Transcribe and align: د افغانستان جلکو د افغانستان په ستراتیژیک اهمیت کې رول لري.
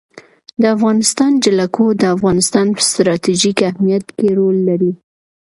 د 0.61 0.63
افغانستان 0.75 1.31
جلکو 1.43 1.85
د 2.01 2.03
افغانستان 2.15 2.65
په 2.75 2.81
ستراتیژیک 2.89 3.57
اهمیت 3.69 4.05
کې 4.17 4.27
رول 4.37 4.57
لري. 4.69 4.91